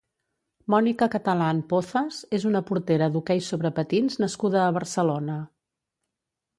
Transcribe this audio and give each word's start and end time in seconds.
Mònica 0.73 1.07
Catalán 1.15 1.59
Pozas 1.75 2.23
és 2.39 2.47
una 2.53 2.63
portera 2.71 3.11
d’hoquei 3.17 3.45
sobre 3.51 3.75
patins 3.79 4.21
nascuda 4.27 4.65
a 4.67 4.77
Barcelona. 4.83 5.41